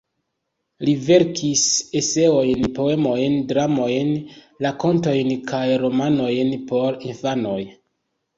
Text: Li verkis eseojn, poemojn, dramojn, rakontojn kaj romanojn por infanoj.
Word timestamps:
Li 0.87 0.93
verkis 1.09 1.65
eseojn, 1.99 2.65
poemojn, 2.77 3.35
dramojn, 3.51 4.09
rakontojn 4.67 5.31
kaj 5.53 5.61
romanojn 5.85 6.51
por 6.73 6.99
infanoj. 7.13 7.61